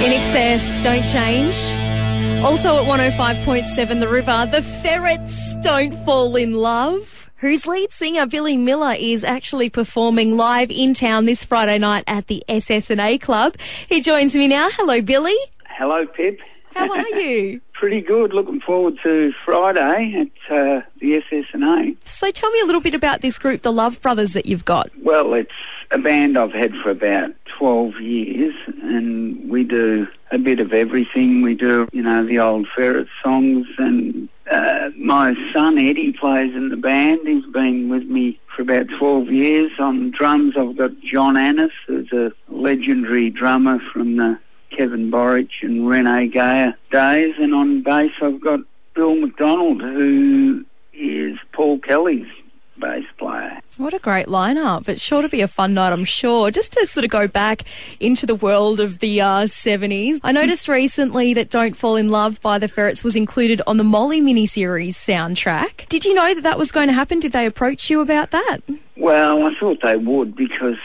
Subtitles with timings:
[0.00, 1.54] INXS, don't change.
[2.42, 7.30] Also at 105.7 The River, the ferrets don't fall in love.
[7.36, 12.28] Whose lead singer Billy Miller is actually performing live in town this Friday night at
[12.28, 13.56] the SS&A Club.
[13.90, 14.70] He joins me now.
[14.72, 15.36] Hello, Billy.
[15.66, 16.40] Hello, Pip.
[16.74, 17.60] How are you?
[17.74, 18.32] Pretty good.
[18.32, 21.94] Looking forward to Friday at uh, the SS&A.
[22.06, 24.90] So tell me a little bit about this group, the Love Brothers, that you've got.
[25.02, 25.50] Well, it's
[25.90, 31.42] a band I've had for about 12 years, and we do a bit of everything.
[31.42, 36.70] We do, you know, the old Ferret songs, and uh, my son Eddie plays in
[36.70, 37.20] the band.
[37.26, 39.72] He's been with me for about 12 years.
[39.78, 44.38] On drums, I've got John Annis, who's a legendary drummer from the
[44.74, 48.60] Kevin Borich and Renée Geyer days, and on bass, I've got
[48.94, 52.26] Bill McDonald, who is Paul Kelly's.
[53.80, 54.90] What a great lineup.
[54.90, 56.50] It's sure to be a fun night, I'm sure.
[56.50, 57.62] Just to sort of go back
[57.98, 62.42] into the world of the uh, 70s, I noticed recently that Don't Fall in Love
[62.42, 65.88] by the Ferrets was included on the Molly miniseries soundtrack.
[65.88, 67.20] Did you know that that was going to happen?
[67.20, 68.58] Did they approach you about that?
[68.98, 70.78] Well, I thought they would because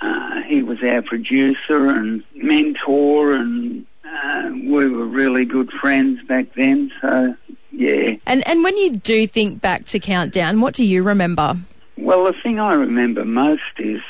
[0.00, 6.46] uh, he was our producer and mentor, and uh, we were really good friends back
[6.54, 6.90] then.
[7.02, 7.36] So,
[7.72, 8.16] yeah.
[8.24, 11.58] And and when you do think back to Countdown, what do you remember?
[11.96, 14.00] Well, the thing I remember most is,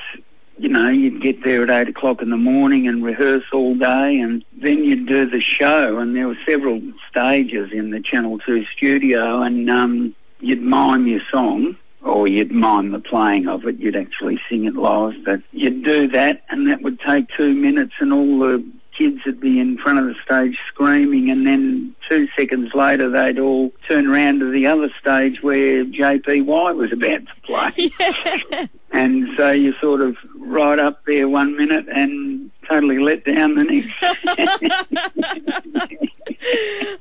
[0.58, 4.18] you know, you'd get there at eight o'clock in the morning and rehearse all day,
[4.18, 5.98] and then you'd do the show.
[5.98, 6.80] And there were several
[7.10, 12.90] stages in the Channel Two studio, and um, you'd mime your song or you'd mime
[12.90, 13.78] the playing of it.
[13.78, 17.92] You'd actually sing it live, but you'd do that, and that would take two minutes,
[18.00, 18.64] and all the
[18.96, 23.38] kids would be in front of the stage screaming, and then two seconds later they'd
[23.38, 28.68] all turn around to the other stage where JPY was about to play.
[28.92, 33.64] and so you sort of right up there one minute and totally let down the
[33.64, 33.90] next.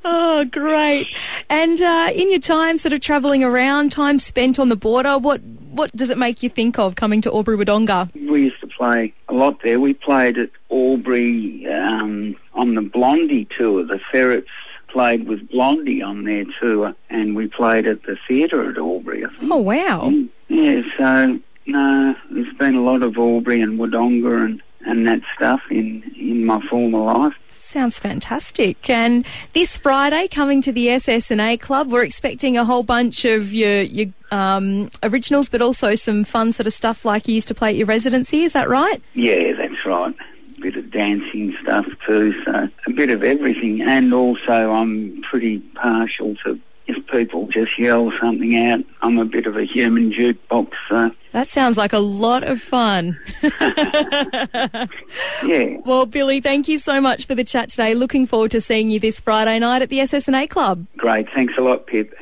[0.04, 1.06] oh, great!
[1.50, 5.42] And uh, in your time, sort of travelling around, time spent on the border, what
[5.42, 8.10] what does it make you think of coming to Albury Wodonga?
[8.28, 9.78] We used to play a lot there.
[9.78, 13.84] We played at Albury um, on the Blondie tour.
[13.84, 14.48] The Ferrets
[14.92, 19.24] played with Blondie on their tour, and we played at the theatre at Albury.
[19.24, 19.50] I think.
[19.50, 20.10] Oh wow!
[20.10, 25.20] Mm, Yeah, so no, there's been a lot of Albury and Wodonga and and that
[25.36, 27.34] stuff in in my former life.
[27.48, 28.90] Sounds fantastic.
[28.90, 33.82] And this Friday, coming to the SS&A Club, we're expecting a whole bunch of your
[33.82, 37.70] your um, originals, but also some fun sort of stuff like you used to play
[37.70, 38.42] at your residency.
[38.42, 39.00] Is that right?
[39.14, 40.14] Yeah, that's right.
[40.92, 43.80] A bit of dancing stuff too, so a bit of everything.
[43.82, 48.80] And also, I'm pretty partial to if people just yell something out.
[49.02, 53.18] I'm a bit of a human jukebox, so That sounds like a lot of fun.
[55.44, 55.76] yeah.
[55.84, 57.94] well, Billy, thank you so much for the chat today.
[57.94, 60.86] Looking forward to seeing you this Friday night at the SS&A Club.
[60.96, 61.28] Great.
[61.34, 62.12] Thanks a lot, Pip.